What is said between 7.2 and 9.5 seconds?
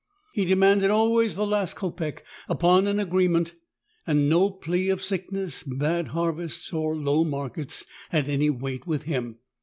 markets had any weight with him.